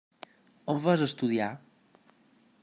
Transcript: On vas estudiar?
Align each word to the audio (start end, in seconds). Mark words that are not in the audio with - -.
On 0.73 0.79
vas 0.85 1.03
estudiar? 1.09 1.51